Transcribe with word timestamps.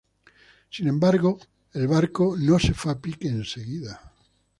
Sin 0.71 0.87
embargo, 0.87 1.37
el 1.73 1.87
barco 1.87 2.35
no 2.35 2.57
se 2.57 2.73
fue 2.73 2.91
a 2.93 2.99
pique 2.99 3.27
enseguida. 3.27 4.11